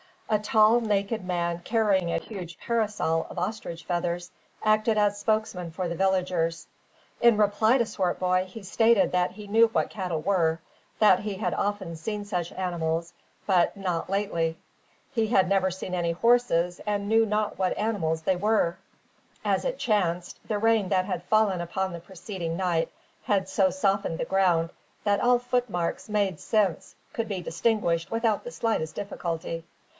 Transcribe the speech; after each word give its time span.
A 0.29 0.39
tall, 0.39 0.79
naked 0.79 1.25
man, 1.25 1.59
carrying 1.59 2.11
a 2.11 2.17
huge 2.17 2.57
parasol 2.57 3.27
of 3.29 3.37
ostrich 3.37 3.83
feathers, 3.83 4.31
acted 4.63 4.97
as 4.97 5.19
spokesman 5.19 5.71
for 5.71 5.89
the 5.89 5.93
villagers. 5.95 6.67
In 7.19 7.37
reply 7.37 7.77
to 7.77 7.85
Swartboy, 7.85 8.45
he 8.45 8.63
stated 8.63 9.11
that 9.11 9.33
he 9.33 9.45
knew 9.45 9.67
what 9.67 9.89
cattle 9.91 10.21
were; 10.21 10.59
that 10.99 11.19
he 11.19 11.35
had 11.35 11.53
often 11.53 11.97
seen 11.97 12.23
such 12.25 12.53
animals, 12.53 13.13
but 13.45 13.75
not 13.75 14.09
lately. 14.09 14.57
He 15.13 15.27
had 15.27 15.49
never 15.49 15.69
seen 15.69 15.93
any 15.93 16.13
horses 16.13 16.79
and 16.87 17.09
knew 17.09 17.25
not 17.25 17.59
what 17.59 17.75
sort 17.77 17.77
of 17.77 17.83
animals 17.83 18.21
they 18.21 18.37
were. 18.37 18.77
As 19.43 19.65
it 19.65 19.77
chanced, 19.77 20.39
the 20.47 20.57
rain 20.59 20.89
that 20.89 21.05
had 21.05 21.23
fallen 21.23 21.59
upon 21.61 21.91
the 21.91 21.99
preceding 21.99 22.55
night 22.57 22.89
had 23.25 23.49
so 23.49 23.69
softened 23.69 24.17
the 24.17 24.25
ground 24.25 24.69
that 25.03 25.19
all 25.19 25.37
footmarks 25.39 26.09
made 26.09 26.39
since 26.39 26.95
could 27.11 27.27
be 27.27 27.41
distinguished 27.41 28.09
without 28.09 28.45
the 28.45 28.51
slightest 28.51 28.95
difficulty. 28.95 29.65